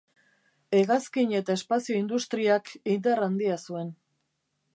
Hegazkin 0.77 1.35
eta 1.41 1.57
espazio 1.61 1.99
industriak 1.99 2.73
indar 2.95 3.23
handia 3.27 3.61
zuen. 3.69 3.95